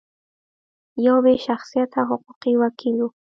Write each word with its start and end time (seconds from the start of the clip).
یو 1.05 1.17
بې 1.23 1.33
شخصیته 1.45 2.01
حقوقي 2.09 2.53
وکیل 2.61 2.97
و. 3.03 3.09